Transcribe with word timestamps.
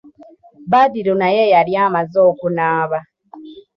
Badru 0.71 1.13
naye 1.21 1.43
yali 1.53 1.73
amaze 1.85 2.17
okunaaba. 2.31 2.99